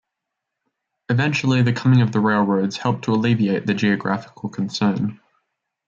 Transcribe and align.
Eventually 1.09 1.61
the 1.61 1.73
coming 1.73 2.01
of 2.01 2.11
the 2.11 2.19
railroads 2.19 2.77
helped 2.77 3.03
to 3.03 3.11
alleviate 3.11 3.67
the 3.67 3.75
geographical 3.75 4.49
concern. 4.49 5.19